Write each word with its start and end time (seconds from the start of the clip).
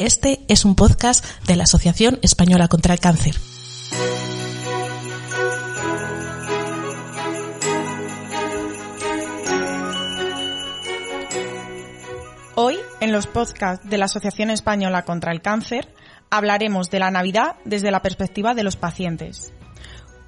Este 0.00 0.40
es 0.48 0.64
un 0.64 0.76
podcast 0.76 1.22
de 1.46 1.56
la 1.56 1.64
Asociación 1.64 2.18
Española 2.22 2.68
contra 2.68 2.94
el 2.94 3.00
Cáncer. 3.00 3.34
Hoy, 12.54 12.78
en 13.00 13.12
los 13.12 13.26
podcasts 13.26 13.86
de 13.90 13.98
la 13.98 14.06
Asociación 14.06 14.48
Española 14.48 15.04
contra 15.04 15.32
el 15.32 15.42
Cáncer, 15.42 15.92
hablaremos 16.30 16.88
de 16.88 16.98
la 16.98 17.10
Navidad 17.10 17.56
desde 17.66 17.90
la 17.90 18.00
perspectiva 18.00 18.54
de 18.54 18.62
los 18.62 18.76
pacientes. 18.76 19.52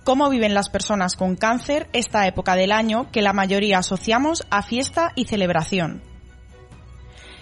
Cómo 0.05 0.29
viven 0.29 0.53
las 0.53 0.69
personas 0.69 1.17
con 1.17 1.35
cáncer 1.35 1.89
esta 1.95 2.27
época 2.27 2.57
del 2.57 2.73
año 2.73 3.11
que 3.11 3.23
la 3.23 3.33
mayoría 3.33 3.79
asociamos 3.79 4.47
a 4.51 4.63
fiesta 4.63 5.13
y 5.15 5.25
celebración. 5.25 6.12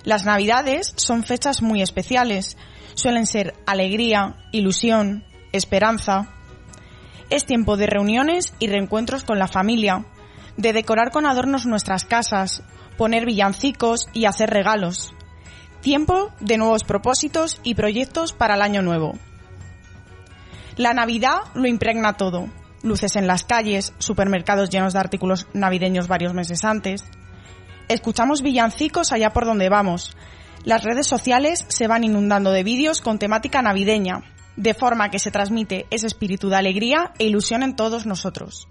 Las 0.05 0.25
Navidades 0.25 0.93
son 0.97 1.25
fechas 1.25 1.63
muy 1.63 1.83
especiales. 1.83 2.57
Suelen 2.95 3.27
ser 3.27 3.55
alegría, 3.67 4.37
ilusión, 4.53 5.25
esperanza. 5.53 6.29
Es 7.29 7.45
tiempo 7.45 7.77
de 7.77 7.87
reuniones 7.87 8.55
y 8.59 8.69
reencuentros 8.69 9.25
con 9.25 9.39
la 9.39 9.47
familia, 9.47 10.07
de 10.57 10.73
decorar 10.73 11.11
con 11.11 11.27
adornos 11.27 11.67
nuestras 11.67 12.05
casas, 12.05 12.63
poner 12.97 13.27
villancicos 13.27 14.09
y 14.13 14.25
hacer 14.25 14.51
regalos. 14.51 15.15
Tiempo 15.81 16.31
de 16.41 16.59
nuevos 16.59 16.85
propósitos 16.85 17.61
y 17.63 17.75
proyectos 17.75 18.33
para 18.33 18.55
el 18.55 18.63
año 18.63 18.83
nuevo. 18.83 19.19
La 20.77 20.95
Navidad 20.95 21.41
lo 21.55 21.67
impregna 21.67 22.15
todo. 22.15 22.49
Luces 22.83 23.17
en 23.17 23.27
las 23.27 23.45
calles, 23.45 23.93
supermercados 23.99 24.71
llenos 24.71 24.95
de 24.95 24.99
artículos 24.99 25.47
navideños 25.53 26.09
varios 26.09 26.33
meses 26.33 26.65
antes. 26.65 27.05
Escuchamos 27.91 28.43
villancicos 28.43 29.11
allá 29.11 29.33
por 29.33 29.45
donde 29.45 29.69
vamos. 29.69 30.17
Las 30.65 30.85
redes 30.85 31.09
sociales 31.09 31.67
se 31.67 31.89
van 31.89 32.05
inundando 32.05 32.53
de 32.53 32.63
vídeos 32.63 33.01
con 33.01 33.19
temática 33.19 33.63
navideña, 33.63 34.23
de 34.55 34.75
forma 34.75 35.11
que 35.11 35.19
se 35.19 35.33
transmite 35.33 35.87
ese 35.91 36.07
espíritu 36.07 36.49
de 36.51 36.57
alegría 36.57 37.13
e 37.19 37.27
ilusión 37.27 37.65
en 37.65 37.75
todos 37.75 38.07
nosotros. 38.07 38.69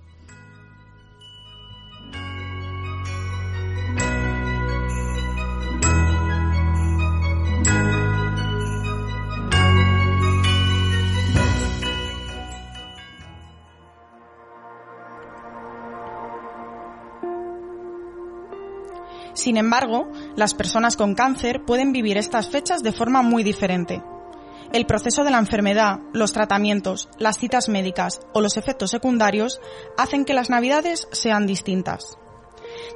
Sin 19.40 19.56
embargo, 19.56 20.12
las 20.36 20.54
personas 20.54 20.98
con 20.98 21.16
cáncer 21.16 21.64
pueden 21.66 21.94
vivir 21.94 22.18
estas 22.18 22.50
fechas 22.50 22.84
de 22.84 22.92
forma 22.92 23.22
muy 23.22 23.42
diferente. 23.42 24.04
El 24.74 24.86
proceso 24.86 25.24
de 25.24 25.32
la 25.32 25.40
enfermedad, 25.40 26.02
los 26.12 26.34
tratamientos, 26.34 27.08
las 27.20 27.38
citas 27.38 27.70
médicas 27.70 28.20
o 28.34 28.42
los 28.42 28.58
efectos 28.58 28.92
secundarios 28.92 29.62
hacen 29.98 30.26
que 30.26 30.34
las 30.34 30.50
navidades 30.50 31.08
sean 31.14 31.48
distintas. 31.48 32.18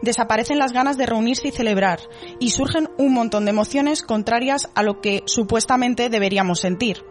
Desaparecen 0.02 0.60
las 0.60 0.74
ganas 0.74 0.98
de 0.98 1.06
reunirse 1.06 1.48
y 1.48 1.52
celebrar 1.52 2.02
y 2.42 2.50
surgen 2.50 2.90
un 2.98 3.14
montón 3.14 3.46
de 3.46 3.52
emociones 3.52 4.02
contrarias 4.02 4.70
a 4.76 4.84
lo 4.84 5.00
que 5.00 5.24
supuestamente 5.26 6.10
deberíamos 6.10 6.60
sentir. 6.60 7.06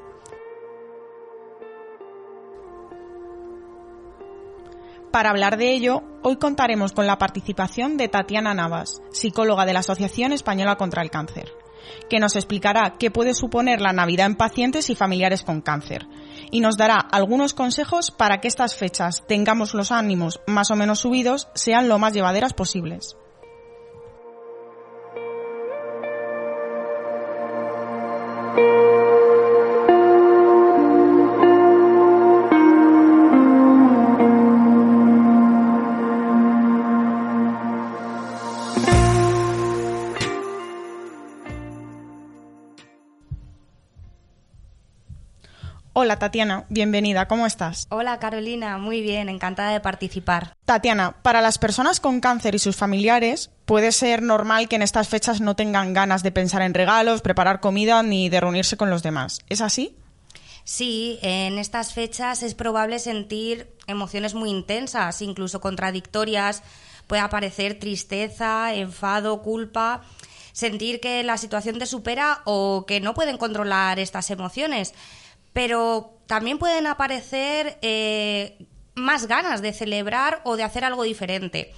Para 5.13 5.29
hablar 5.29 5.59
de 5.59 5.71
ello, 5.73 6.03
hoy 6.23 6.37
contaremos 6.37 6.93
con 6.93 7.07
la 7.07 7.19
participación 7.19 7.99
de 7.99 8.09
Tatiana 8.09 8.55
Navas, 8.55 9.03
psicóloga 9.11 9.67
de 9.67 9.75
la 9.75 9.81
Asociación 9.81 10.33
Española 10.33 10.77
contra 10.77 11.03
el 11.03 11.11
Cáncer, 11.11 11.53
que 12.09 12.19
nos 12.19 12.35
explicará 12.35 12.95
qué 12.99 13.11
puede 13.11 13.35
suponer 13.35 13.83
la 13.83 13.93
Navidad 13.93 14.25
en 14.25 14.37
pacientes 14.37 14.89
y 14.89 14.95
familiares 14.95 15.43
con 15.43 15.61
cáncer, 15.61 16.07
y 16.51 16.61
nos 16.61 16.79
dará 16.79 16.97
algunos 16.97 17.53
consejos 17.53 18.11
para 18.11 18.41
que 18.41 18.49
estas 18.49 18.75
fechas 18.75 19.23
tengamos 19.29 19.75
los 19.75 19.93
ánimos 19.93 20.41
más 20.47 20.71
o 20.71 20.77
menos 20.77 21.01
subidos, 21.01 21.49
sean 21.55 21.91
lo 21.91 21.99
más 21.99 22.15
llevaderas 22.15 22.55
posibles. 22.55 23.19
Hola 46.03 46.19
Tatiana, 46.19 46.65
bienvenida, 46.69 47.29
¿cómo 47.29 47.47
estás? 47.47 47.87
Hola 47.89 48.19
Carolina, 48.19 48.77
muy 48.77 49.03
bien, 49.03 49.29
encantada 49.29 49.71
de 49.71 49.79
participar. 49.79 50.57
Tatiana, 50.65 51.13
para 51.23 51.41
las 51.41 51.59
personas 51.59 52.01
con 52.01 52.19
cáncer 52.19 52.57
y 52.57 52.59
sus 52.59 52.75
familiares, 52.75 53.53
puede 53.67 53.93
ser 53.93 54.21
normal 54.21 54.69
que 54.69 54.75
en 54.75 54.83
estas 54.83 55.09
fechas 55.09 55.41
no 55.41 55.55
tengan 55.55 55.95
ganas 55.95 56.25
de 56.25 56.33
pensar 56.33 56.63
en 56.63 56.75
regalos, 56.75 57.23
preparar 57.23 57.61
comida 57.61 58.03
ni 58.03 58.29
de 58.29 58.41
reunirse 58.41 58.77
con 58.77 58.91
los 58.91 59.05
demás. 59.05 59.43
¿Es 59.49 59.61
así? 59.61 59.95
Sí, 60.65 61.21
en 61.23 61.57
estas 61.61 61.93
fechas 61.95 62.43
es 62.43 62.57
probable 62.57 62.99
sentir 62.99 63.73
emociones 63.87 64.35
muy 64.35 64.51
intensas, 64.51 65.23
incluso 65.23 65.61
contradictorias. 65.61 66.65
Puede 67.07 67.23
aparecer 67.23 67.79
tristeza, 67.79 68.75
enfado, 68.75 69.41
culpa, 69.41 70.03
sentir 70.53 70.99
que 70.99 71.23
la 71.23 71.39
situación 71.39 71.79
te 71.79 71.87
supera 71.87 72.41
o 72.45 72.87
que 72.89 72.99
no 72.99 73.15
pueden 73.15 73.39
controlar 73.39 74.01
estas 74.01 74.33
emociones 74.33 74.95
pero 75.53 76.19
también 76.27 76.59
pueden 76.59 76.87
aparecer 76.87 77.79
eh, 77.83 78.67
más 78.95 79.27
ganas 79.27 79.63
de 79.63 79.73
celebrar 79.73 80.41
o 80.45 80.57
de 80.57 80.63
hacer 80.63 80.85
algo 80.85 81.03
diferente. 81.03 81.73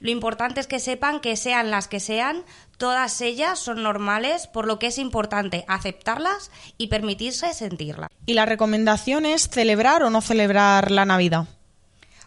Lo 0.00 0.10
importante 0.10 0.60
es 0.60 0.66
que 0.66 0.78
sepan 0.78 1.20
que 1.20 1.36
sean 1.36 1.70
las 1.70 1.88
que 1.88 1.98
sean, 1.98 2.44
todas 2.76 3.20
ellas 3.20 3.58
son 3.58 3.82
normales, 3.82 4.46
por 4.46 4.66
lo 4.66 4.78
que 4.78 4.86
es 4.88 4.98
importante 4.98 5.64
aceptarlas 5.66 6.52
y 6.76 6.86
permitirse 6.86 7.52
sentirlas. 7.52 8.08
¿Y 8.24 8.34
la 8.34 8.46
recomendación 8.46 9.26
es 9.26 9.48
celebrar 9.48 10.02
o 10.04 10.10
no 10.10 10.20
celebrar 10.20 10.90
la 10.92 11.04
Navidad? 11.04 11.46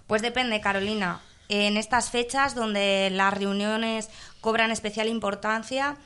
Pues 0.07 0.21
depende, 0.21 0.59
Carolina. 0.59 1.21
En 1.47 1.77
estas 1.77 2.09
fechas 2.09 2.55
donde 2.55 3.09
las 3.11 3.33
reuniones 3.33 4.09
cobran 4.41 4.71
especial 4.71 5.07
importancia, 5.07 5.97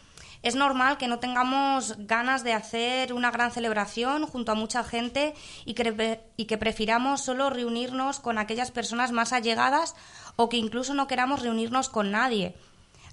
es 0.45 0.53
normal 0.53 0.99
que 0.99 1.07
no 1.07 1.17
tengamos 1.17 1.95
ganas 1.97 2.43
de 2.43 2.53
hacer 2.53 3.13
una 3.13 3.31
gran 3.31 3.51
celebración 3.51 4.27
junto 4.27 4.51
a 4.51 4.55
mucha 4.55 4.83
gente 4.83 5.33
y 5.65 5.73
que, 5.73 6.21
y 6.37 6.45
que 6.45 6.59
prefiramos 6.59 7.21
solo 7.21 7.49
reunirnos 7.49 8.19
con 8.19 8.37
aquellas 8.37 8.69
personas 8.69 9.11
más 9.11 9.33
allegadas 9.33 9.95
o 10.35 10.47
que 10.47 10.57
incluso 10.57 10.93
no 10.93 11.07
queramos 11.07 11.41
reunirnos 11.41 11.89
con 11.89 12.11
nadie. 12.11 12.53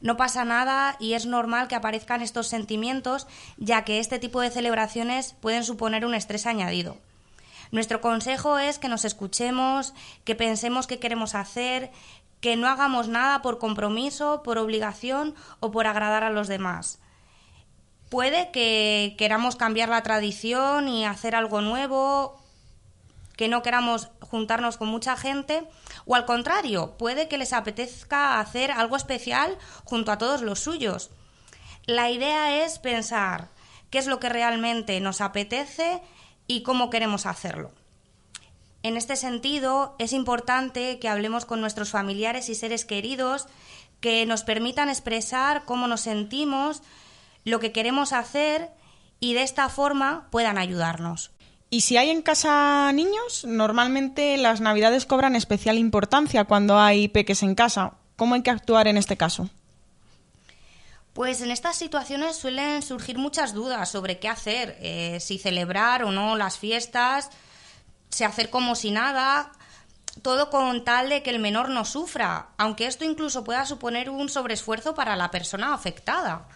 No 0.02 0.18
pasa 0.18 0.44
nada 0.44 0.96
y 1.00 1.14
es 1.14 1.24
normal 1.24 1.68
que 1.68 1.74
aparezcan 1.74 2.20
estos 2.20 2.48
sentimientos, 2.48 3.26
ya 3.56 3.82
que 3.82 3.98
este 3.98 4.18
tipo 4.18 4.42
de 4.42 4.50
celebraciones 4.50 5.34
pueden 5.40 5.64
suponer 5.64 6.04
un 6.04 6.14
estrés 6.14 6.44
añadido. 6.44 6.98
Nuestro 7.70 8.02
consejo 8.02 8.58
es 8.58 8.78
que 8.78 8.88
nos 8.88 9.06
escuchemos, 9.06 9.94
que 10.24 10.34
pensemos 10.34 10.86
qué 10.86 10.98
queremos 10.98 11.34
hacer, 11.34 11.92
que 12.42 12.56
no 12.56 12.68
hagamos 12.68 13.08
nada 13.08 13.40
por 13.40 13.58
compromiso, 13.58 14.42
por 14.42 14.58
obligación 14.58 15.34
o 15.60 15.70
por 15.70 15.86
agradar 15.86 16.24
a 16.24 16.30
los 16.30 16.46
demás 16.46 16.98
puede 18.12 18.50
que 18.50 19.14
queramos 19.16 19.56
cambiar 19.56 19.88
la 19.88 20.02
tradición 20.02 20.86
y 20.86 21.06
hacer 21.06 21.34
algo 21.34 21.62
nuevo, 21.62 22.38
que 23.38 23.48
no 23.48 23.62
queramos 23.62 24.10
juntarnos 24.20 24.76
con 24.76 24.88
mucha 24.88 25.16
gente, 25.16 25.66
o 26.04 26.14
al 26.14 26.26
contrario, 26.26 26.98
puede 26.98 27.26
que 27.26 27.38
les 27.38 27.54
apetezca 27.54 28.38
hacer 28.38 28.70
algo 28.70 28.96
especial 28.96 29.56
junto 29.84 30.12
a 30.12 30.18
todos 30.18 30.42
los 30.42 30.60
suyos. 30.60 31.08
La 31.86 32.10
idea 32.10 32.62
es 32.62 32.78
pensar 32.78 33.48
qué 33.88 33.96
es 33.96 34.06
lo 34.06 34.20
que 34.20 34.28
realmente 34.28 35.00
nos 35.00 35.22
apetece 35.22 36.02
y 36.46 36.64
cómo 36.64 36.90
queremos 36.90 37.24
hacerlo. 37.24 37.70
En 38.82 38.98
este 38.98 39.16
sentido, 39.16 39.96
es 39.98 40.12
importante 40.12 40.98
que 40.98 41.08
hablemos 41.08 41.46
con 41.46 41.62
nuestros 41.62 41.88
familiares 41.88 42.50
y 42.50 42.56
seres 42.56 42.84
queridos 42.84 43.46
que 44.02 44.26
nos 44.26 44.42
permitan 44.42 44.90
expresar 44.90 45.64
cómo 45.64 45.86
nos 45.86 46.02
sentimos, 46.02 46.82
lo 47.44 47.60
que 47.60 47.72
queremos 47.72 48.12
hacer 48.12 48.70
y 49.20 49.34
de 49.34 49.42
esta 49.42 49.68
forma 49.68 50.28
puedan 50.30 50.58
ayudarnos. 50.58 51.30
Y 51.70 51.80
si 51.80 51.96
hay 51.96 52.10
en 52.10 52.20
casa 52.20 52.92
niños, 52.92 53.44
normalmente 53.46 54.36
las 54.36 54.60
navidades 54.60 55.06
cobran 55.06 55.36
especial 55.36 55.78
importancia 55.78 56.44
cuando 56.44 56.78
hay 56.78 57.08
peques 57.08 57.42
en 57.42 57.54
casa. 57.54 57.94
¿Cómo 58.16 58.34
hay 58.34 58.42
que 58.42 58.50
actuar 58.50 58.88
en 58.88 58.98
este 58.98 59.16
caso? 59.16 59.48
Pues 61.14 61.40
en 61.40 61.50
estas 61.50 61.76
situaciones 61.76 62.36
suelen 62.36 62.82
surgir 62.82 63.18
muchas 63.18 63.54
dudas 63.54 63.90
sobre 63.90 64.18
qué 64.18 64.28
hacer, 64.28 64.76
eh, 64.80 65.18
si 65.20 65.38
celebrar 65.38 66.04
o 66.04 66.10
no 66.10 66.36
las 66.36 66.58
fiestas, 66.58 67.30
si 68.10 68.24
hacer 68.24 68.50
como 68.50 68.74
si 68.74 68.90
nada, 68.90 69.52
todo 70.20 70.50
con 70.50 70.84
tal 70.84 71.08
de 71.08 71.22
que 71.22 71.30
el 71.30 71.38
menor 71.38 71.70
no 71.70 71.84
sufra, 71.84 72.48
aunque 72.58 72.86
esto 72.86 73.04
incluso 73.04 73.44
pueda 73.44 73.64
suponer 73.64 74.10
un 74.10 74.28
sobreesfuerzo 74.28 74.94
para 74.94 75.16
la 75.16 75.30
persona 75.30 75.72
afectada. 75.72 76.48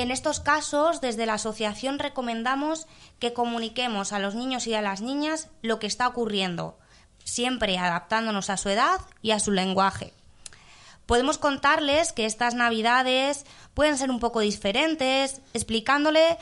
En 0.00 0.10
estos 0.10 0.40
casos, 0.40 1.02
desde 1.02 1.26
la 1.26 1.34
asociación 1.34 1.98
recomendamos 1.98 2.86
que 3.18 3.34
comuniquemos 3.34 4.14
a 4.14 4.18
los 4.18 4.34
niños 4.34 4.66
y 4.66 4.72
a 4.72 4.80
las 4.80 5.02
niñas 5.02 5.48
lo 5.60 5.78
que 5.78 5.86
está 5.86 6.08
ocurriendo, 6.08 6.78
siempre 7.22 7.76
adaptándonos 7.76 8.48
a 8.48 8.56
su 8.56 8.70
edad 8.70 8.98
y 9.20 9.32
a 9.32 9.40
su 9.40 9.52
lenguaje. 9.52 10.14
Podemos 11.04 11.36
contarles 11.36 12.14
que 12.14 12.24
estas 12.24 12.54
navidades 12.54 13.44
pueden 13.74 13.98
ser 13.98 14.10
un 14.10 14.20
poco 14.20 14.40
diferentes, 14.40 15.42
explicándole 15.52 16.38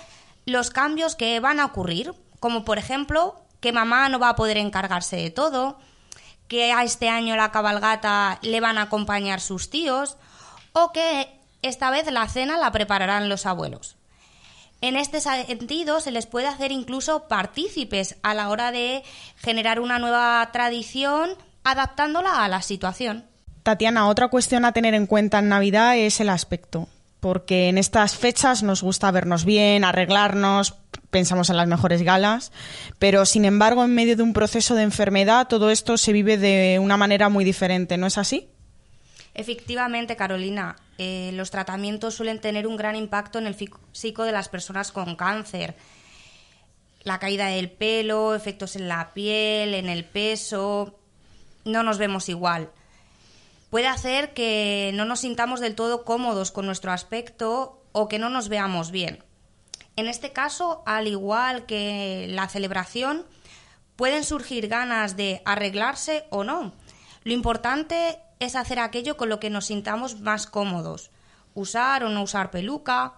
los 0.46 0.70
cambios 0.70 1.16
que 1.16 1.40
van 1.40 1.58
a 1.58 1.64
ocurrir, 1.64 2.14
como 2.38 2.64
por 2.64 2.78
ejemplo 2.78 3.40
que 3.58 3.72
mamá 3.72 4.08
no 4.08 4.20
va 4.20 4.28
a 4.28 4.36
poder 4.36 4.56
encargarse 4.56 5.16
de 5.16 5.30
todo, 5.30 5.80
que 6.46 6.72
a 6.72 6.84
este 6.84 7.08
año 7.08 7.34
la 7.34 7.50
cabalgata 7.50 8.38
le 8.40 8.60
van 8.60 8.78
a 8.78 8.82
acompañar 8.82 9.40
sus 9.40 9.68
tíos, 9.68 10.16
o 10.74 10.92
que 10.92 11.37
esta 11.62 11.90
vez 11.90 12.10
la 12.10 12.28
cena 12.28 12.58
la 12.58 12.72
prepararán 12.72 13.28
los 13.28 13.46
abuelos. 13.46 13.96
En 14.80 14.96
este 14.96 15.20
sentido, 15.20 16.00
se 16.00 16.12
les 16.12 16.26
puede 16.26 16.46
hacer 16.46 16.70
incluso 16.70 17.26
partícipes 17.26 18.16
a 18.22 18.34
la 18.34 18.48
hora 18.48 18.70
de 18.70 19.02
generar 19.36 19.80
una 19.80 19.98
nueva 19.98 20.48
tradición 20.52 21.30
adaptándola 21.64 22.44
a 22.44 22.48
la 22.48 22.62
situación. 22.62 23.24
Tatiana, 23.64 24.08
otra 24.08 24.28
cuestión 24.28 24.64
a 24.64 24.72
tener 24.72 24.94
en 24.94 25.06
cuenta 25.06 25.40
en 25.40 25.48
Navidad 25.48 25.96
es 25.98 26.20
el 26.20 26.28
aspecto, 26.28 26.88
porque 27.18 27.68
en 27.68 27.76
estas 27.76 28.16
fechas 28.16 28.62
nos 28.62 28.82
gusta 28.82 29.10
vernos 29.10 29.44
bien, 29.44 29.84
arreglarnos, 29.84 30.76
pensamos 31.10 31.50
en 31.50 31.56
las 31.56 31.66
mejores 31.66 32.02
galas, 32.02 32.52
pero 32.98 33.26
sin 33.26 33.44
embargo 33.44 33.84
en 33.84 33.94
medio 33.94 34.16
de 34.16 34.22
un 34.22 34.32
proceso 34.32 34.74
de 34.74 34.82
enfermedad 34.82 35.48
todo 35.48 35.70
esto 35.70 35.96
se 35.96 36.12
vive 36.12 36.36
de 36.36 36.78
una 36.78 36.96
manera 36.96 37.28
muy 37.28 37.44
diferente, 37.44 37.96
¿no 37.96 38.06
es 38.06 38.16
así? 38.16 38.48
Efectivamente, 39.34 40.16
Carolina, 40.16 40.76
eh, 40.98 41.30
los 41.32 41.50
tratamientos 41.50 42.14
suelen 42.14 42.40
tener 42.40 42.66
un 42.66 42.76
gran 42.76 42.96
impacto 42.96 43.38
en 43.38 43.46
el 43.46 43.54
físico 43.54 44.24
de 44.24 44.32
las 44.32 44.48
personas 44.48 44.90
con 44.90 45.14
cáncer. 45.14 45.76
La 47.04 47.20
caída 47.20 47.46
del 47.46 47.70
pelo, 47.70 48.34
efectos 48.34 48.74
en 48.74 48.88
la 48.88 49.14
piel, 49.14 49.74
en 49.74 49.88
el 49.88 50.04
peso, 50.04 50.98
no 51.64 51.84
nos 51.84 51.98
vemos 51.98 52.28
igual. 52.28 52.70
Puede 53.70 53.86
hacer 53.86 54.34
que 54.34 54.90
no 54.94 55.04
nos 55.04 55.20
sintamos 55.20 55.60
del 55.60 55.74
todo 55.74 56.04
cómodos 56.04 56.50
con 56.50 56.66
nuestro 56.66 56.90
aspecto 56.90 57.80
o 57.92 58.08
que 58.08 58.18
no 58.18 58.28
nos 58.28 58.48
veamos 58.48 58.90
bien. 58.90 59.22
En 59.94 60.06
este 60.06 60.32
caso, 60.32 60.82
al 60.86 61.06
igual 61.06 61.66
que 61.66 62.26
la 62.28 62.48
celebración, 62.48 63.24
pueden 63.96 64.24
surgir 64.24 64.68
ganas 64.68 65.16
de 65.16 65.42
arreglarse 65.44 66.24
o 66.30 66.44
no. 66.44 66.72
Lo 67.24 67.32
importante 67.32 68.20
es 68.38 68.56
hacer 68.56 68.78
aquello 68.78 69.16
con 69.16 69.28
lo 69.28 69.40
que 69.40 69.50
nos 69.50 69.66
sintamos 69.66 70.20
más 70.20 70.46
cómodos. 70.46 71.10
Usar 71.54 72.04
o 72.04 72.08
no 72.08 72.22
usar 72.22 72.50
peluca, 72.50 73.14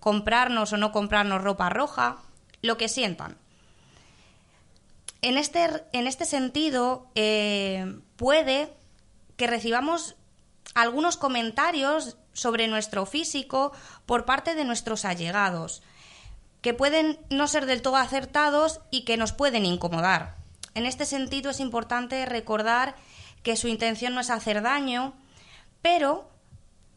comprarnos 0.00 0.72
o 0.72 0.76
no 0.76 0.92
comprarnos 0.92 1.42
ropa 1.42 1.68
roja, 1.68 2.18
lo 2.62 2.76
que 2.76 2.88
sientan. 2.88 3.36
En 5.20 5.36
este, 5.36 5.68
en 5.92 6.06
este 6.06 6.24
sentido, 6.24 7.06
eh, 7.14 8.00
puede 8.16 8.72
que 9.36 9.46
recibamos 9.46 10.16
algunos 10.74 11.16
comentarios 11.16 12.16
sobre 12.32 12.68
nuestro 12.68 13.04
físico 13.06 13.72
por 14.06 14.24
parte 14.24 14.54
de 14.54 14.64
nuestros 14.64 15.04
allegados, 15.04 15.82
que 16.62 16.74
pueden 16.74 17.18
no 17.30 17.48
ser 17.48 17.66
del 17.66 17.82
todo 17.82 17.96
acertados 17.96 18.80
y 18.90 19.04
que 19.04 19.16
nos 19.16 19.32
pueden 19.32 19.64
incomodar. 19.64 20.36
En 20.74 20.86
este 20.86 21.06
sentido 21.06 21.50
es 21.50 21.58
importante 21.58 22.24
recordar 22.26 22.94
que 23.48 23.56
su 23.56 23.68
intención 23.68 24.14
no 24.14 24.20
es 24.20 24.28
hacer 24.28 24.60
daño, 24.60 25.14
pero 25.80 26.28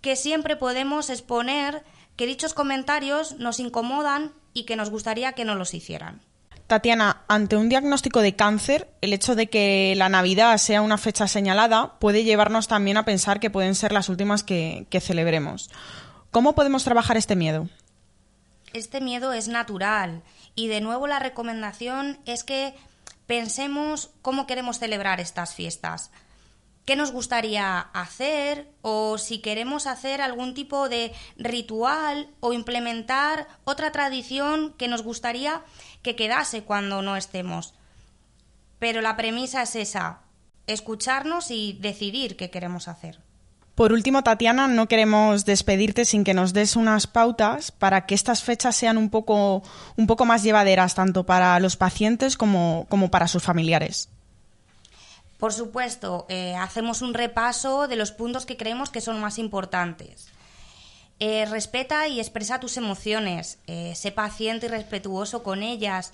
que 0.01 0.18
siempre 0.18 0.57
podemos 0.57 1.09
exponer 1.09 1.81
que 2.18 2.25
dichos 2.25 2.53
comentarios 2.53 3.39
nos 3.39 3.62
incomodan 3.62 4.33
y 4.51 4.65
que 4.65 4.75
nos 4.75 4.89
gustaría 4.89 5.31
que 5.31 5.45
no 5.45 5.56
los 5.56 5.74
hicieran. 5.74 6.19
Tatiana, 6.68 7.24
ante 7.30 7.56
un 7.56 7.69
diagnóstico 7.69 8.19
de 8.19 8.36
cáncer, 8.36 8.89
el 9.00 9.13
hecho 9.13 9.33
de 9.36 9.48
que 9.48 9.94
la 9.95 10.09
Navidad 10.09 10.57
sea 10.57 10.81
una 10.81 10.98
fecha 10.98 11.25
señalada 11.25 11.98
puede 12.00 12.25
llevarnos 12.25 12.68
también 12.68 12.97
a 12.97 13.06
pensar 13.06 13.39
que 13.39 13.50
pueden 13.50 13.74
ser 13.74 13.94
las 13.94 14.09
últimas 14.09 14.44
que, 14.44 14.88
que 14.89 15.00
celebremos. 15.00 15.69
¿Cómo 16.31 16.54
podemos 16.54 16.83
trabajar 16.83 17.15
este 17.15 17.38
miedo? 17.38 17.69
Este 18.74 19.00
miedo 19.00 19.31
es 19.31 19.47
natural 19.47 20.21
y 20.54 20.68
de 20.68 20.81
nuevo 20.81 21.07
la 21.07 21.19
recomendación 21.19 22.19
es 22.25 22.44
que 22.44 22.75
pensemos 23.25 24.09
cómo 24.21 24.47
queremos 24.47 24.80
celebrar 24.80 25.21
estas 25.21 25.56
fiestas 25.56 26.12
qué 26.91 26.97
nos 26.97 27.13
gustaría 27.13 27.79
hacer 27.79 28.67
o 28.81 29.17
si 29.17 29.39
queremos 29.39 29.88
hacer 29.88 30.19
algún 30.19 30.53
tipo 30.53 30.89
de 30.89 31.13
ritual 31.38 32.27
o 32.41 32.51
implementar 32.51 33.47
otra 33.63 33.93
tradición 33.93 34.73
que 34.77 34.89
nos 34.89 35.01
gustaría 35.01 35.61
que 36.01 36.17
quedase 36.17 36.63
cuando 36.63 37.01
no 37.01 37.15
estemos. 37.15 37.73
Pero 38.77 38.99
la 38.99 39.15
premisa 39.15 39.61
es 39.61 39.77
esa, 39.77 40.19
escucharnos 40.67 41.49
y 41.49 41.79
decidir 41.79 42.35
qué 42.35 42.49
queremos 42.49 42.89
hacer. 42.89 43.21
Por 43.73 43.94
último, 43.94 44.21
Tatiana, 44.21 44.67
no 44.67 44.89
queremos 44.89 45.45
despedirte 45.45 46.03
sin 46.03 46.25
que 46.25 46.33
nos 46.33 46.51
des 46.51 46.75
unas 46.75 47.07
pautas 47.07 47.71
para 47.71 48.05
que 48.05 48.15
estas 48.15 48.44
fechas 48.44 48.75
sean 48.75 48.97
un 48.97 49.09
poco, 49.09 49.63
un 49.95 50.07
poco 50.07 50.25
más 50.25 50.44
llevaderas 50.44 50.94
tanto 50.94 51.25
para 51.25 51.57
los 51.61 51.77
pacientes 51.77 52.35
como, 52.35 52.85
como 52.89 53.09
para 53.09 53.29
sus 53.29 53.44
familiares. 53.44 54.09
Por 55.41 55.53
supuesto, 55.53 56.27
eh, 56.29 56.53
hacemos 56.55 57.01
un 57.01 57.15
repaso 57.15 57.88
de 57.88 57.95
los 57.95 58.11
puntos 58.11 58.45
que 58.45 58.57
creemos 58.57 58.91
que 58.91 59.01
son 59.01 59.19
más 59.19 59.39
importantes. 59.39 60.27
Eh, 61.19 61.47
respeta 61.49 62.07
y 62.07 62.19
expresa 62.19 62.59
tus 62.59 62.77
emociones, 62.77 63.57
eh, 63.65 63.95
sé 63.95 64.11
paciente 64.11 64.67
y 64.67 64.69
respetuoso 64.69 65.41
con 65.41 65.63
ellas. 65.63 66.13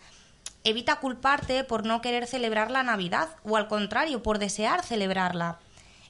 Evita 0.64 1.02
culparte 1.02 1.66
por 1.66 1.86
no 1.86 2.00
querer 2.00 2.26
celebrar 2.26 2.72
la 2.72 2.84
Navidad 2.84 3.28
o 3.44 3.58
al 3.58 3.68
contrario, 3.68 4.24
por 4.24 4.40
desear 4.40 4.82
celebrarla. 4.86 5.60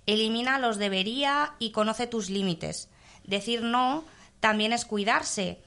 Elimina 0.06 0.60
los 0.60 0.78
debería 0.78 1.56
y 1.58 1.72
conoce 1.72 2.06
tus 2.06 2.30
límites. 2.30 2.88
Decir 3.24 3.64
no 3.64 4.04
también 4.42 4.74
es 4.74 4.86
cuidarse. 4.86 5.60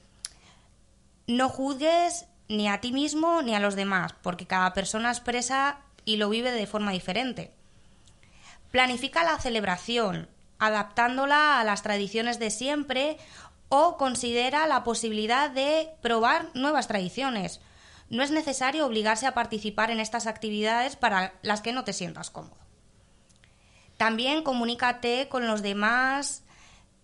No 1.26 1.48
juzgues 1.48 2.26
ni 2.46 2.68
a 2.68 2.80
ti 2.80 2.92
mismo 2.92 3.42
ni 3.42 3.56
a 3.56 3.60
los 3.60 3.74
demás, 3.74 4.14
porque 4.22 4.46
cada 4.46 4.72
persona 4.72 5.10
expresa 5.10 5.80
y 6.04 6.16
lo 6.16 6.28
vive 6.28 6.50
de 6.50 6.66
forma 6.66 6.92
diferente. 6.92 7.52
Planifica 8.70 9.24
la 9.24 9.38
celebración, 9.38 10.28
adaptándola 10.58 11.60
a 11.60 11.64
las 11.64 11.82
tradiciones 11.82 12.38
de 12.38 12.50
siempre 12.50 13.18
o 13.68 13.96
considera 13.96 14.66
la 14.66 14.84
posibilidad 14.84 15.50
de 15.50 15.90
probar 16.02 16.48
nuevas 16.54 16.88
tradiciones. 16.88 17.60
No 18.08 18.22
es 18.22 18.30
necesario 18.30 18.84
obligarse 18.86 19.26
a 19.26 19.34
participar 19.34 19.90
en 19.90 20.00
estas 20.00 20.26
actividades 20.26 20.96
para 20.96 21.34
las 21.42 21.60
que 21.60 21.72
no 21.72 21.84
te 21.84 21.92
sientas 21.92 22.30
cómodo. 22.30 22.58
También 23.96 24.42
comunícate 24.42 25.28
con 25.28 25.46
los 25.46 25.62
demás, 25.62 26.42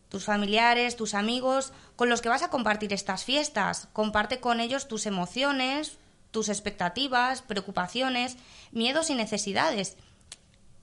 tus 0.08 0.24
familiares, 0.24 0.96
tus 0.96 1.14
amigos, 1.14 1.72
con 1.94 2.08
los 2.08 2.22
que 2.22 2.28
vas 2.28 2.42
a 2.42 2.50
compartir 2.50 2.92
estas 2.92 3.24
fiestas. 3.24 3.88
Comparte 3.92 4.40
con 4.40 4.60
ellos 4.60 4.88
tus 4.88 5.06
emociones, 5.06 5.98
tus 6.36 6.50
expectativas, 6.50 7.40
preocupaciones, 7.40 8.36
miedos 8.70 9.08
y 9.08 9.14
necesidades. 9.14 9.96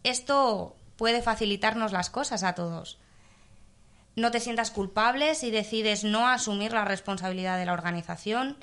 Esto 0.01 0.75
puede 0.95 1.21
facilitarnos 1.21 1.91
las 1.91 2.09
cosas 2.09 2.41
a 2.41 2.55
todos. 2.55 2.97
No 4.15 4.31
te 4.31 4.39
sientas 4.39 4.71
culpable 4.71 5.35
si 5.35 5.51
decides 5.51 6.03
no 6.03 6.27
asumir 6.27 6.71
la 6.71 6.85
responsabilidad 6.85 7.59
de 7.59 7.67
la 7.67 7.73
organización. 7.73 8.57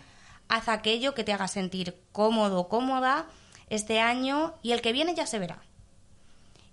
Haz 0.48 0.68
aquello 0.68 1.14
que 1.14 1.22
te 1.22 1.32
haga 1.32 1.46
sentir 1.46 1.96
cómodo 2.10 2.58
o 2.58 2.68
cómoda 2.68 3.26
este 3.68 4.00
año 4.00 4.54
y 4.60 4.72
el 4.72 4.82
que 4.82 4.90
viene 4.90 5.14
ya 5.14 5.26
se 5.26 5.38
verá. 5.38 5.62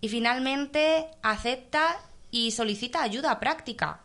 Y 0.01 0.09
finalmente, 0.09 1.11
acepta 1.21 1.99
y 2.31 2.49
solicita 2.49 3.03
ayuda 3.03 3.39
práctica. 3.39 3.99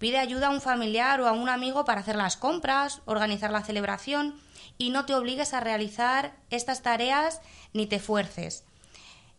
Pide 0.00 0.16
ayuda 0.16 0.46
a 0.46 0.50
un 0.50 0.62
familiar 0.62 1.20
o 1.20 1.28
a 1.28 1.32
un 1.32 1.50
amigo 1.50 1.84
para 1.84 2.00
hacer 2.00 2.16
las 2.16 2.38
compras, 2.38 3.02
organizar 3.04 3.50
la 3.50 3.62
celebración 3.62 4.34
y 4.78 4.88
no 4.88 5.04
te 5.04 5.14
obligues 5.14 5.52
a 5.52 5.60
realizar 5.60 6.32
estas 6.48 6.80
tareas 6.80 7.42
ni 7.74 7.84
te 7.84 7.98
fuerces. 7.98 8.64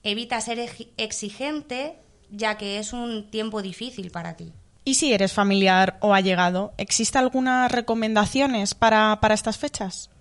Evita 0.03 0.39
ser 0.39 0.59
exigente 0.97 1.97
ya 2.29 2.57
que 2.57 2.77
es 2.77 2.93
un 2.93 3.31
tiempo 3.31 3.63
difícil 3.63 4.11
para 4.11 4.37
ti. 4.37 4.53
¿Y 4.85 4.93
si 4.93 5.11
eres 5.13 5.33
familiar 5.33 5.97
o 5.99 6.13
allegado? 6.13 6.73
¿Existe 6.77 7.17
algunas 7.17 7.71
recomendaciones 7.71 8.75
para, 8.75 9.19
para 9.19 9.33
estas 9.33 9.57
fechas? 9.57 10.11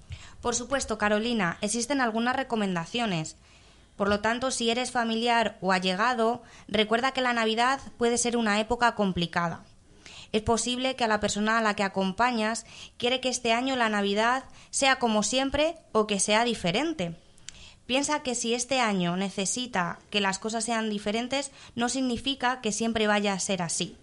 Por 0.40 0.54
supuesto, 0.54 0.96
Carolina, 0.96 1.58
existen 1.60 2.00
algunas 2.00 2.34
recomendaciones. 2.34 3.36
Por 3.96 4.08
lo 4.08 4.20
tanto, 4.20 4.50
si 4.50 4.70
eres 4.70 4.90
familiar 4.90 5.58
o 5.60 5.72
allegado, 5.72 6.42
recuerda 6.66 7.12
que 7.12 7.20
la 7.20 7.34
Navidad 7.34 7.78
puede 7.98 8.16
ser 8.16 8.38
una 8.38 8.58
época 8.58 8.94
complicada. 8.94 9.64
Es 10.32 10.42
posible 10.42 10.96
que 10.96 11.04
a 11.04 11.08
la 11.08 11.20
persona 11.20 11.58
a 11.58 11.62
la 11.62 11.74
que 11.74 11.82
acompañas 11.82 12.64
quiere 12.98 13.20
que 13.20 13.28
este 13.28 13.52
año 13.52 13.76
la 13.76 13.88
Navidad 13.88 14.44
sea 14.70 14.98
como 14.98 15.22
siempre 15.22 15.76
o 15.92 16.06
que 16.06 16.20
sea 16.20 16.44
diferente. 16.44 17.16
Piensa 17.86 18.22
que 18.22 18.36
si 18.36 18.54
este 18.54 18.78
año 18.78 19.16
necesita 19.16 19.98
que 20.10 20.20
las 20.20 20.38
cosas 20.38 20.64
sean 20.64 20.90
diferentes, 20.90 21.50
no 21.74 21.88
significa 21.88 22.60
que 22.60 22.70
siempre 22.70 23.08
vaya 23.08 23.32
a 23.32 23.40
ser 23.40 23.62
así. 23.62 23.96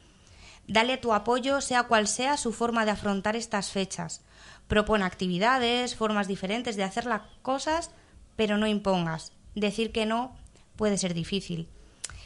Dale 0.67 0.97
tu 0.97 1.13
apoyo, 1.13 1.61
sea 1.61 1.83
cual 1.83 2.09
sea 2.09 2.35
su 2.35 2.51
forma 2.51 2.83
de 2.83 2.91
afrontar 2.91 3.37
estas 3.37 3.71
fechas. 3.71 4.21
Propone 4.67 5.05
actividades, 5.05 5.95
formas 5.95 6.27
diferentes 6.27 6.75
de 6.75 6.83
hacer 6.83 7.05
las 7.05 7.21
cosas, 7.41 7.91
pero 8.35 8.57
no 8.57 8.67
impongas. 8.67 9.31
Decir 9.55 9.93
que 9.93 10.05
no 10.05 10.35
puede 10.75 10.97
ser 10.97 11.13
difícil. 11.13 11.69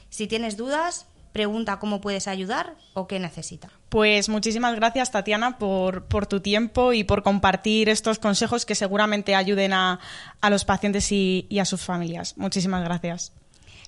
Si 0.10 0.26
tienes 0.26 0.58
dudas, 0.58 1.06
pregunta 1.32 1.80
cómo 1.80 2.02
puedes 2.02 2.28
ayudar 2.28 2.76
o 2.94 3.08
qué 3.08 3.20
necesita. 3.20 3.70
Pues 3.90 4.30
muchísimas 4.30 4.76
gracias, 4.76 5.12
Tatiana, 5.12 5.58
por, 5.58 6.06
por 6.06 6.28
tu 6.28 6.40
tiempo 6.40 6.94
y 6.94 7.04
por 7.04 7.24
compartir 7.24 7.90
estos 7.90 8.20
consejos 8.20 8.66
que 8.66 8.76
seguramente 8.76 9.36
ayuden 9.36 9.74
a, 9.74 10.00
a 10.40 10.50
los 10.50 10.66
pacientes 10.66 11.12
y, 11.12 11.46
y 11.50 11.60
a 11.60 11.66
sus 11.66 11.82
familias. 11.82 12.38
Muchísimas 12.38 12.84
gracias. 12.84 13.34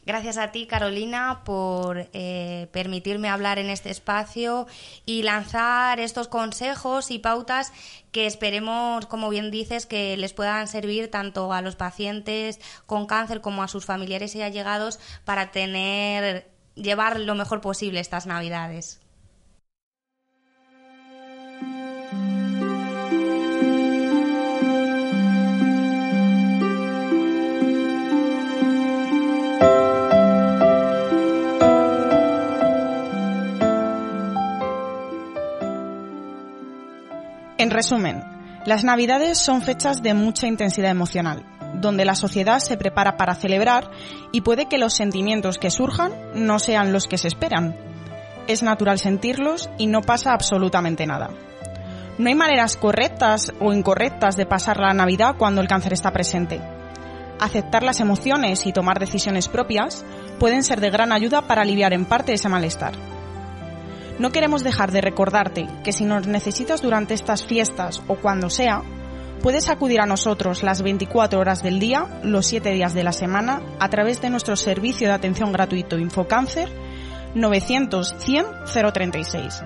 Gracias 0.06 0.38
a 0.38 0.52
ti, 0.52 0.68
Carolina, 0.68 1.44
por 1.46 2.10
eh, 2.12 2.68
permitirme 2.74 3.30
hablar 3.30 3.58
en 3.58 3.70
este 3.70 3.90
espacio 3.90 4.68
y 5.06 5.24
lanzar 5.24 6.02
estos 6.02 6.28
consejos 6.28 7.10
y 7.10 7.20
pautas 7.20 7.72
que 8.12 8.26
esperemos, 8.26 9.06
como 9.06 9.30
bien 9.30 9.50
dices, 9.50 9.86
que 9.86 10.18
les 10.18 10.34
puedan 10.34 10.68
servir 10.68 11.10
tanto 11.10 11.54
a 11.54 11.62
los 11.62 11.78
pacientes 11.78 12.60
con 12.86 13.06
cáncer 13.06 13.40
como 13.40 13.64
a 13.64 13.70
sus 13.70 13.86
familiares 13.86 14.36
y 14.36 14.42
allegados 14.42 15.00
para 15.24 15.52
tener 15.52 16.53
llevar 16.76 17.20
lo 17.20 17.36
mejor 17.36 17.62
posible 17.62 18.00
estas 18.00 18.26
Navidades. 18.26 19.00
En 37.64 37.72
resumen, 37.72 38.22
las 38.66 38.84
Navidades 38.84 39.38
son 39.38 39.62
fechas 39.62 40.04
de 40.04 40.14
mucha 40.14 40.48
intensidad 40.48 40.92
emocional, 40.92 41.46
donde 41.74 42.06
la 42.06 42.16
sociedad 42.16 42.60
se 42.60 42.78
prepara 42.78 43.18
para 43.18 43.36
celebrar 43.36 43.92
y 44.32 44.42
puede 44.42 44.68
que 44.68 44.78
los 44.78 44.94
sentimientos 44.94 45.58
que 45.58 45.72
surjan 45.72 46.14
no 46.36 46.60
sean 46.60 46.94
los 46.94 47.08
que 47.08 47.18
se 47.18 47.28
esperan. 47.28 47.76
Es 48.48 48.64
natural 48.64 49.00
sentirlos 49.00 49.70
y 49.78 49.88
no 49.88 50.02
pasa 50.02 50.34
absolutamente 50.34 51.06
nada. 51.06 51.30
No 52.18 52.30
hay 52.30 52.36
maneras 52.36 52.78
correctas 52.78 53.52
o 53.60 53.74
incorrectas 53.74 54.36
de 54.36 54.46
pasar 54.46 54.80
la 54.80 54.94
Navidad 54.94 55.36
cuando 55.38 55.62
el 55.62 55.68
cáncer 55.68 55.94
está 55.94 56.12
presente. 56.12 56.62
Aceptar 57.40 57.84
las 57.84 58.00
emociones 58.00 58.68
y 58.68 58.74
tomar 58.74 59.00
decisiones 59.00 59.48
propias 59.48 60.06
pueden 60.40 60.64
ser 60.64 60.80
de 60.80 60.92
gran 60.92 61.12
ayuda 61.12 61.42
para 61.42 61.64
aliviar 61.64 61.94
en 61.94 62.06
parte 62.06 62.34
ese 62.34 62.50
malestar. 62.50 62.94
No 64.20 64.32
queremos 64.32 64.64
dejar 64.64 64.92
de 64.92 65.02
recordarte 65.02 65.68
que 65.84 65.92
si 65.92 66.06
nos 66.06 66.28
necesitas 66.28 66.84
durante 66.84 67.16
estas 67.16 67.44
fiestas 67.44 68.04
o 68.08 68.16
cuando 68.16 68.52
sea, 68.52 68.84
puedes 69.44 69.70
acudir 69.70 70.00
a 70.00 70.06
nosotros 70.06 70.64
las 70.64 70.82
24 70.82 71.38
horas 71.38 71.62
del 71.62 71.80
día, 71.80 72.08
los 72.24 72.48
7 72.48 72.72
días 72.72 72.94
de 72.94 73.04
la 73.04 73.12
semana, 73.12 73.62
a 73.78 73.90
través 73.90 74.22
de 74.22 74.30
nuestro 74.30 74.56
servicio 74.56 75.08
de 75.08 75.14
atención 75.14 75.52
gratuito 75.52 76.00
Infocáncer 76.00 76.70
900 77.36 78.16
100 78.20 78.46
036. 78.94 79.64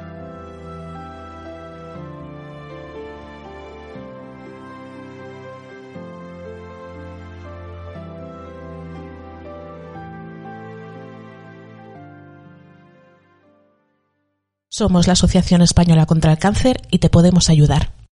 Somos 14.70 15.08
la 15.08 15.14
Asociación 15.14 15.62
Española 15.62 16.06
contra 16.06 16.32
el 16.32 16.38
Cáncer 16.38 16.82
y 16.92 17.00
te 17.00 17.10
podemos 17.10 17.50
ayudar. 17.50 17.98